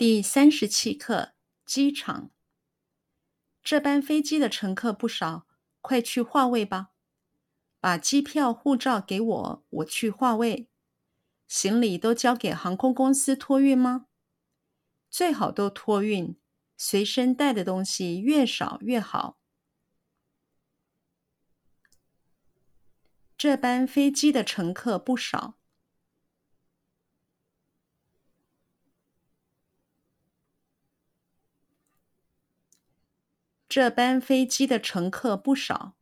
[0.00, 1.34] 第三十七课，
[1.66, 2.30] 机场。
[3.62, 5.46] 这班飞机的乘客不少，
[5.82, 6.92] 快去划位吧。
[7.80, 10.70] 把机票、护照给我，我去划位。
[11.46, 14.06] 行李都交给航空公司托运吗？
[15.10, 16.34] 最好都托运，
[16.78, 19.38] 随身带的东西越少越好。
[23.36, 25.59] 这班飞机的乘客不少。
[33.70, 35.94] 这班飞机的乘客不少。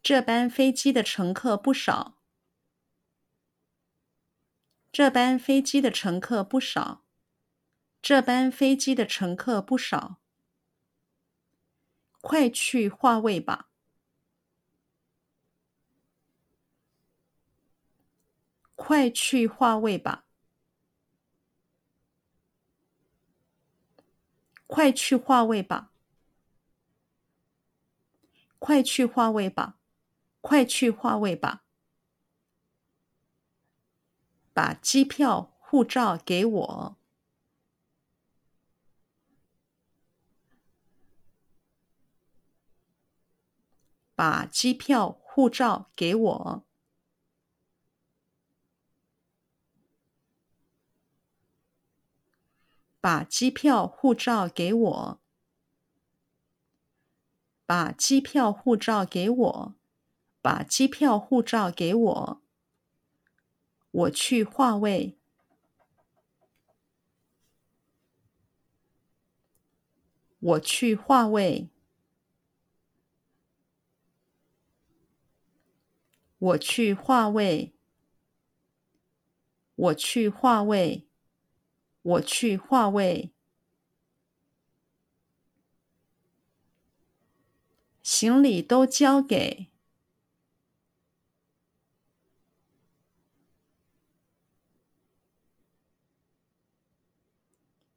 [0.00, 2.20] 这班飞机的乘客不少。
[4.92, 7.04] 这班飞机的乘客不少。
[8.00, 10.20] 这班飞机的乘客不少。
[12.20, 13.70] 快去换位吧！
[18.76, 20.26] 快去换位吧！
[24.72, 25.90] 快去划位吧！
[28.58, 29.76] 快去划位吧！
[30.40, 31.62] 快去划位吧！
[34.54, 36.96] 把机票、护照给我。
[44.14, 46.64] 把机票、护照给我。
[53.02, 55.20] 把机票、护照给我。
[57.66, 59.74] 把机票、护照给我。
[60.40, 62.42] 把机票、护照给我。
[63.90, 65.18] 我去划位。
[70.38, 71.70] 我去划位。
[76.38, 77.74] 我去划位。
[79.74, 81.11] 我去划位。
[82.02, 83.30] 我去划位，
[88.02, 89.68] 行李都交给，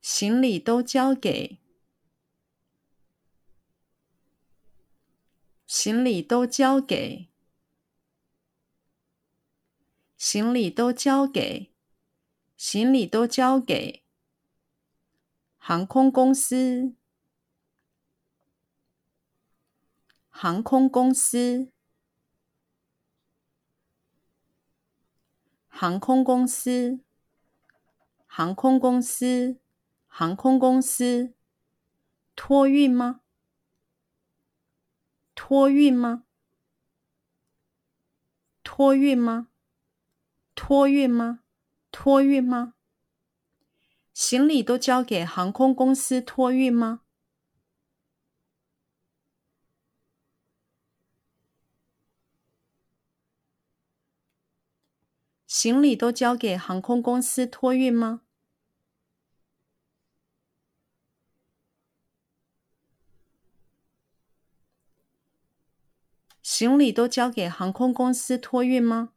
[0.00, 1.58] 行李都交给，
[5.66, 7.28] 行李都交给，
[10.16, 11.71] 行李都交给。
[12.56, 14.04] 行李都交给
[15.58, 16.94] 航空公司。
[20.28, 21.70] 航空公司。
[25.68, 27.00] 航空公司。
[28.26, 29.60] 航空公司。
[30.06, 31.34] 航空公司。
[32.34, 33.20] 托运吗？
[35.34, 36.24] 托运吗？
[38.62, 39.48] 托运吗？
[40.54, 41.41] 托运吗？
[41.92, 42.74] 托运吗？
[44.12, 47.02] 行李都交给航空公司托运吗？
[55.46, 58.22] 行李都交给航空公司托运吗？
[66.42, 69.12] 行李都交给航空公司托运吗？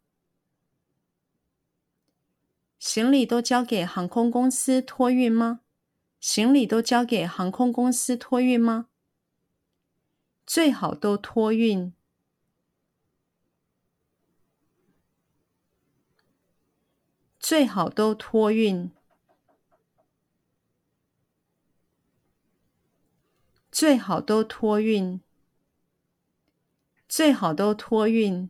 [2.96, 5.60] 行李都交给航空公司托运吗？
[6.22, 8.88] 行李都交给航空公司托运吗？
[10.46, 11.92] 最好都托运。
[17.38, 18.90] 最好都托运。
[23.70, 25.20] 最好都托运。
[27.10, 28.50] 最好都托运。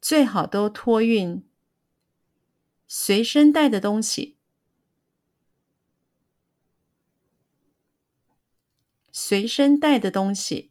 [0.00, 1.44] 最好都托运。
[2.96, 4.38] 随身带的东西，
[9.10, 10.70] 随身带的东西，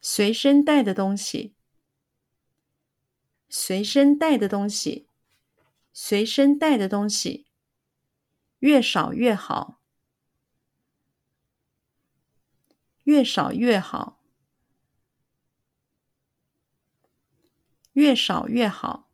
[0.00, 1.54] 随身带的东西，
[3.50, 5.08] 随身带的东西，
[5.92, 7.46] 随身带的东西，
[8.60, 9.82] 越少越好，
[13.02, 14.23] 越少越好。
[17.94, 19.08] 越少越好，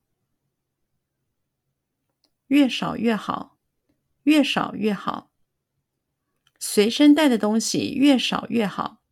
[2.48, 3.58] 越少越好，
[4.24, 5.30] 越少越好。
[6.58, 9.02] 随身带的东西越少越好。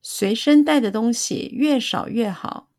[0.00, 2.71] 随身带的东西越少越好。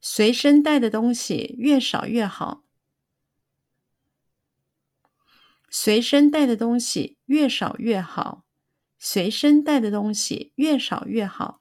[0.00, 2.64] 随身带的东西越少越好。
[5.68, 8.44] 随身带的东西越少越好。
[8.98, 11.59] 随身带的东西越少越好。